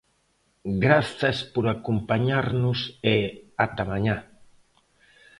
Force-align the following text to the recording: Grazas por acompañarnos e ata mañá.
Grazas 0.83 1.37
por 1.53 1.65
acompañarnos 1.67 2.79
e 3.13 3.17
ata 3.65 3.83
mañá. 3.91 4.17